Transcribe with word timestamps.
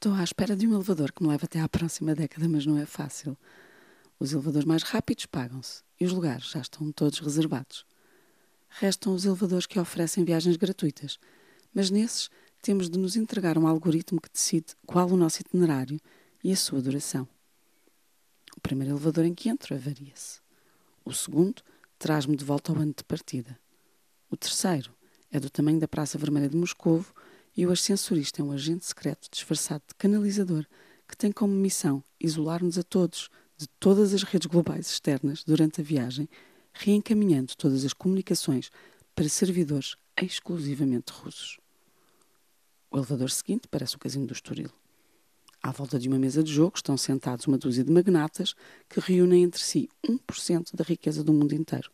Estou 0.00 0.14
à 0.14 0.24
espera 0.24 0.56
de 0.56 0.66
um 0.66 0.72
elevador 0.72 1.12
que 1.12 1.22
me 1.22 1.28
leve 1.28 1.44
até 1.44 1.60
à 1.60 1.68
próxima 1.68 2.14
década, 2.14 2.48
mas 2.48 2.64
não 2.64 2.78
é 2.78 2.86
fácil. 2.86 3.36
Os 4.18 4.32
elevadores 4.32 4.64
mais 4.64 4.82
rápidos 4.82 5.26
pagam-se 5.26 5.82
e 6.00 6.06
os 6.06 6.12
lugares 6.12 6.46
já 6.46 6.58
estão 6.58 6.90
todos 6.90 7.18
reservados. 7.18 7.84
Restam 8.70 9.12
os 9.12 9.26
elevadores 9.26 9.66
que 9.66 9.78
oferecem 9.78 10.24
viagens 10.24 10.56
gratuitas, 10.56 11.18
mas 11.74 11.90
nesses 11.90 12.30
temos 12.62 12.88
de 12.88 12.98
nos 12.98 13.14
entregar 13.14 13.58
um 13.58 13.66
algoritmo 13.66 14.22
que 14.22 14.32
decide 14.32 14.74
qual 14.86 15.06
o 15.06 15.18
nosso 15.18 15.42
itinerário 15.42 16.00
e 16.42 16.50
a 16.50 16.56
sua 16.56 16.80
duração. 16.80 17.28
O 18.56 18.60
primeiro 18.62 18.94
elevador 18.94 19.26
em 19.26 19.34
que 19.34 19.50
entro 19.50 19.74
avaria-se. 19.74 20.40
O 21.04 21.12
segundo 21.12 21.62
traz-me 21.98 22.36
de 22.36 22.44
volta 22.46 22.72
ao 22.72 22.78
ano 22.78 22.94
de 22.96 23.04
partida. 23.04 23.60
O 24.30 24.36
terceiro 24.38 24.94
é 25.30 25.38
do 25.38 25.50
tamanho 25.50 25.78
da 25.78 25.86
Praça 25.86 26.16
Vermelha 26.16 26.48
de 26.48 26.56
Moscovo 26.56 27.12
e 27.56 27.66
o 27.66 27.72
ascensorista 27.72 28.40
é 28.40 28.44
um 28.44 28.52
agente 28.52 28.86
secreto 28.86 29.28
disfarçado 29.30 29.82
de 29.88 29.94
canalizador 29.94 30.64
que 31.08 31.16
tem 31.16 31.32
como 31.32 31.52
missão 31.52 32.02
isolar-nos 32.20 32.78
a 32.78 32.82
todos 32.82 33.28
de 33.60 33.66
todas 33.78 34.14
as 34.14 34.22
redes 34.22 34.46
globais 34.46 34.90
externas 34.90 35.44
durante 35.44 35.82
a 35.82 35.84
viagem, 35.84 36.26
reencaminhando 36.72 37.54
todas 37.56 37.84
as 37.84 37.92
comunicações 37.92 38.70
para 39.14 39.28
servidores 39.28 39.96
exclusivamente 40.16 41.12
russos. 41.12 41.58
O 42.90 42.96
elevador 42.96 43.30
seguinte 43.30 43.68
parece 43.70 43.96
o 43.96 43.98
casino 43.98 44.26
do 44.26 44.32
Estoril. 44.32 44.70
À 45.62 45.72
volta 45.72 45.98
de 45.98 46.08
uma 46.08 46.18
mesa 46.18 46.42
de 46.42 46.50
jogo 46.50 46.72
estão 46.76 46.96
sentados 46.96 47.46
uma 47.46 47.58
dúzia 47.58 47.84
de 47.84 47.92
magnatas 47.92 48.54
que 48.88 48.98
reúnem 48.98 49.42
entre 49.44 49.60
si 49.60 49.90
1% 50.08 50.74
da 50.74 50.82
riqueza 50.82 51.22
do 51.22 51.34
mundo 51.34 51.54
inteiro. 51.54 51.90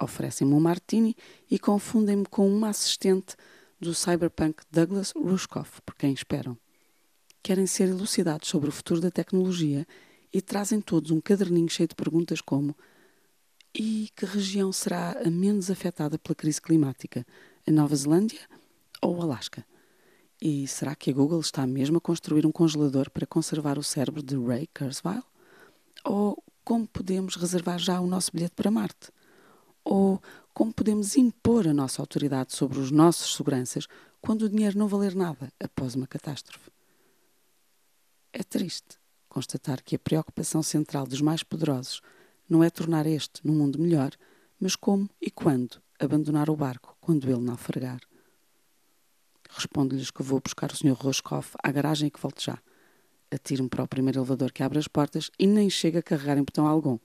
Oferecem-me 0.00 0.54
um 0.54 0.60
martini 0.60 1.16
e 1.50 1.58
confundem-me 1.58 2.26
com 2.26 2.48
uma 2.48 2.68
assistente 2.68 3.34
do 3.80 3.94
cyberpunk 3.94 4.62
Douglas 4.70 5.12
Rushkoff, 5.16 5.80
por 5.82 5.94
quem 5.94 6.12
esperam. 6.12 6.56
Querem 7.42 7.66
ser 7.66 7.88
elucidados 7.88 8.48
sobre 8.48 8.68
o 8.68 8.72
futuro 8.72 9.00
da 9.00 9.10
tecnologia 9.10 9.86
e 10.32 10.42
trazem 10.42 10.80
todos 10.80 11.10
um 11.10 11.20
caderninho 11.20 11.68
cheio 11.68 11.88
de 11.88 11.94
perguntas 11.94 12.40
como 12.40 12.76
e 13.74 14.10
que 14.16 14.26
região 14.26 14.72
será 14.72 15.16
a 15.24 15.30
menos 15.30 15.70
afetada 15.70 16.18
pela 16.18 16.34
crise 16.34 16.60
climática? 16.60 17.24
A 17.66 17.70
Nova 17.70 17.94
Zelândia 17.94 18.40
ou 19.00 19.16
o 19.16 19.22
Alasca? 19.22 19.64
E 20.40 20.66
será 20.66 20.94
que 20.94 21.10
a 21.10 21.14
Google 21.14 21.40
está 21.40 21.66
mesmo 21.66 21.98
a 21.98 22.00
construir 22.00 22.46
um 22.46 22.52
congelador 22.52 23.10
para 23.10 23.26
conservar 23.26 23.78
o 23.78 23.82
cérebro 23.82 24.22
de 24.22 24.36
Ray 24.36 24.68
Kurzweil? 24.76 25.22
Ou 26.04 26.42
como 26.64 26.86
podemos 26.86 27.36
reservar 27.36 27.78
já 27.78 28.00
o 28.00 28.06
nosso 28.06 28.32
bilhete 28.32 28.54
para 28.54 28.70
Marte? 28.70 29.10
Ou 29.84 30.20
como 30.52 30.72
podemos 30.72 31.16
impor 31.16 31.66
a 31.68 31.74
nossa 31.74 32.02
autoridade 32.02 32.54
sobre 32.54 32.78
os 32.78 32.90
nossos 32.90 33.36
seguranças 33.36 33.86
quando 34.20 34.42
o 34.42 34.48
dinheiro 34.48 34.78
não 34.78 34.88
valer 34.88 35.14
nada 35.14 35.52
após 35.60 35.94
uma 35.94 36.06
catástrofe? 36.06 36.70
É 38.32 38.42
triste 38.42 38.98
constatar 39.28 39.82
que 39.82 39.96
a 39.96 39.98
preocupação 39.98 40.62
central 40.62 41.06
dos 41.06 41.20
mais 41.20 41.42
poderosos 41.42 42.00
não 42.48 42.64
é 42.64 42.70
tornar 42.70 43.06
este 43.06 43.46
num 43.46 43.54
mundo 43.54 43.78
melhor, 43.78 44.10
mas 44.58 44.74
como 44.74 45.08
e 45.20 45.30
quando 45.30 45.80
abandonar 45.98 46.48
o 46.50 46.56
barco 46.56 46.96
quando 47.00 47.30
ele 47.30 47.40
naufragar. 47.40 48.00
Respondo-lhes 49.50 50.10
que 50.10 50.22
vou 50.22 50.40
buscar 50.40 50.70
o 50.70 50.76
Sr. 50.76 50.92
Roscoff 50.92 51.56
à 51.62 51.70
garagem 51.70 52.08
e 52.08 52.10
que 52.10 52.20
volto 52.20 52.42
já. 52.42 52.58
Atiro-me 53.30 53.68
para 53.68 53.84
o 53.84 53.88
primeiro 53.88 54.20
elevador 54.20 54.52
que 54.52 54.62
abre 54.62 54.78
as 54.78 54.88
portas 54.88 55.30
e 55.38 55.46
nem 55.46 55.68
chega 55.68 55.98
a 55.98 56.02
carregar 56.02 56.38
em 56.38 56.42
botão 56.42 56.66
algum. 56.66 56.98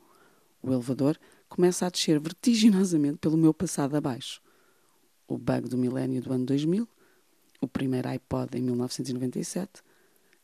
O 0.61 0.71
elevador 0.71 1.17
começa 1.53 1.85
a 1.85 1.89
descer 1.89 2.19
vertiginosamente 2.19 3.19
pelo 3.19 3.37
meu 3.37 3.53
passado 3.53 3.95
abaixo. 3.95 4.41
O 5.27 5.37
bug 5.37 5.69
do 5.69 5.77
milénio 5.77 6.19
do 6.19 6.33
ano 6.33 6.47
2000, 6.47 6.89
o 7.61 7.67
primeiro 7.67 8.09
iPod 8.09 8.57
em 8.57 8.61
1997, 8.63 9.83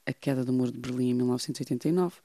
a 0.05 0.13
queda 0.13 0.45
do 0.45 0.53
muro 0.53 0.71
de 0.71 0.77
Berlim 0.77 1.09
em 1.09 1.13
1989, 1.15 2.17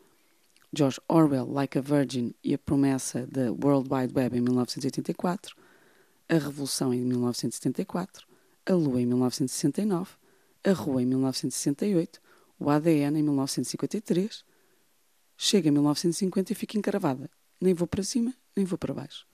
George 0.77 1.01
Orwell, 1.09 1.51
Like 1.51 1.79
a 1.79 1.81
Virgin 1.81 2.35
e 2.45 2.53
a 2.53 2.59
promessa 2.59 3.27
da 3.27 3.51
World 3.53 3.89
Wide 3.91 4.13
Web 4.15 4.37
em 4.37 4.41
1984, 4.43 5.57
a 6.29 6.35
Revolução 6.35 6.93
em 6.93 7.01
1974, 7.07 8.27
a 8.67 8.75
Lua 8.75 9.01
em 9.01 9.07
1969, 9.07 10.11
a 10.63 10.73
Rua 10.73 11.03
em 11.03 11.07
1968, 11.07 12.21
o 12.59 12.69
ADN 12.69 13.19
em 13.19 13.23
1953. 13.23 14.45
Chega 15.39 15.69
em 15.69 15.73
1950 15.73 16.53
e 16.53 16.55
fica 16.55 16.79
encravada. 16.79 17.31
Nem 17.61 17.75
vou 17.75 17.89
para 17.89 18.03
cima, 18.03 18.35
nem 18.57 18.65
vou 18.65 18.79
para 18.79 18.95
baixo. 18.95 19.27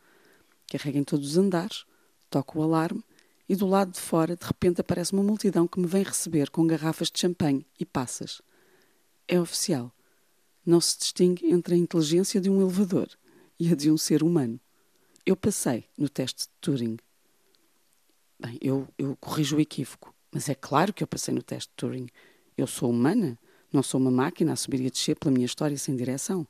Carrego 0.68 0.98
em 0.98 1.04
todos 1.04 1.30
os 1.30 1.38
andares, 1.38 1.84
toco 2.28 2.58
o 2.58 2.62
alarme 2.62 3.02
e 3.48 3.56
do 3.56 3.66
lado 3.66 3.92
de 3.92 4.00
fora 4.00 4.36
de 4.36 4.46
repente 4.46 4.80
aparece 4.80 5.12
uma 5.12 5.22
multidão 5.22 5.66
que 5.66 5.80
me 5.80 5.86
vem 5.86 6.02
receber 6.02 6.50
com 6.50 6.66
garrafas 6.66 7.10
de 7.10 7.18
champanhe 7.18 7.66
e 7.78 7.84
passas. 7.84 8.40
É 9.26 9.40
oficial 9.40 9.92
não 10.64 10.80
se 10.80 10.98
distingue 10.98 11.50
entre 11.50 11.74
a 11.74 11.78
inteligência 11.78 12.40
de 12.40 12.50
um 12.50 12.60
elevador 12.60 13.08
e 13.58 13.72
a 13.72 13.74
de 13.74 13.90
um 13.90 13.96
ser 13.96 14.22
humano. 14.22 14.60
Eu 15.24 15.36
passei 15.36 15.84
no 15.96 16.08
teste 16.08 16.44
de 16.44 16.48
Turing. 16.60 16.96
Bem, 18.38 18.58
eu, 18.60 18.88
eu 18.96 19.16
corrijo 19.16 19.56
o 19.56 19.60
equívoco, 19.60 20.14
mas 20.32 20.48
é 20.48 20.54
claro 20.54 20.92
que 20.92 21.02
eu 21.02 21.06
passei 21.06 21.34
no 21.34 21.42
teste 21.42 21.70
de 21.70 21.76
Turing. 21.76 22.08
Eu 22.56 22.66
sou 22.66 22.90
humana, 22.90 23.38
não 23.72 23.82
sou 23.82 24.00
uma 24.00 24.10
máquina 24.10 24.52
a 24.52 24.56
subir 24.56 24.80
e 24.80 24.86
a 24.86 24.90
descer 24.90 25.16
pela 25.16 25.32
minha 25.32 25.46
história 25.46 25.76
sem 25.76 25.96
direção. 25.96 26.46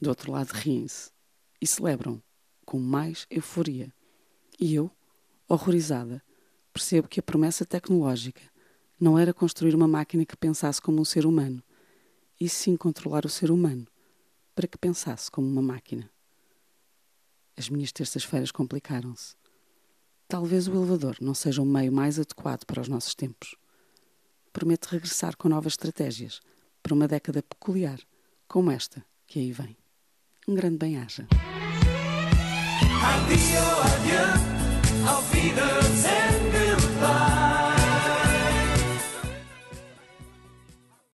Do 0.00 0.08
outro 0.08 0.32
lado, 0.32 0.50
riem-se 0.52 1.10
e 1.60 1.66
celebram 1.66 2.22
com 2.64 2.78
mais 2.78 3.26
euforia. 3.30 3.92
E 4.58 4.74
eu, 4.74 4.90
horrorizada, 5.48 6.22
percebo 6.72 7.08
que 7.08 7.20
a 7.20 7.22
promessa 7.22 7.64
tecnológica 7.64 8.42
não 9.00 9.18
era 9.18 9.34
construir 9.34 9.74
uma 9.74 9.88
máquina 9.88 10.24
que 10.24 10.36
pensasse 10.36 10.80
como 10.80 11.00
um 11.00 11.04
ser 11.04 11.26
humano, 11.26 11.62
e 12.40 12.48
sim 12.48 12.76
controlar 12.76 13.26
o 13.26 13.28
ser 13.28 13.50
humano, 13.50 13.86
para 14.54 14.68
que 14.68 14.78
pensasse 14.78 15.30
como 15.30 15.48
uma 15.48 15.62
máquina. 15.62 16.10
As 17.56 17.68
minhas 17.68 17.92
terças-feiras 17.92 18.50
complicaram-se. 18.50 19.34
Talvez 20.28 20.68
o 20.68 20.72
elevador 20.72 21.16
não 21.20 21.34
seja 21.34 21.60
o 21.60 21.66
meio 21.66 21.90
mais 21.92 22.18
adequado 22.18 22.64
para 22.64 22.80
os 22.80 22.88
nossos 22.88 23.14
tempos. 23.14 23.56
Prometo 24.52 24.86
regressar 24.86 25.36
com 25.36 25.48
novas 25.48 25.72
estratégias 25.72 26.40
para 26.82 26.94
uma 26.94 27.08
década 27.08 27.42
peculiar, 27.42 28.00
como 28.46 28.70
esta 28.70 29.04
que 29.26 29.38
aí 29.38 29.52
vem. 29.52 29.76
Um 30.50 30.56
grande 30.56 30.78
bem-aja. 30.78 31.22
Wiedersehen. 35.32 35.79